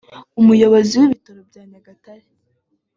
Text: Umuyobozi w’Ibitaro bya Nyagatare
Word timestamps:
Umuyobozi 0.41 0.93
w’Ibitaro 0.97 1.41
bya 1.49 1.63
Nyagatare 1.71 2.25